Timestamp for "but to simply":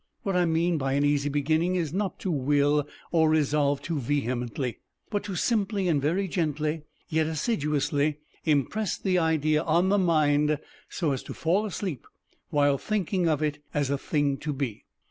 5.11-5.87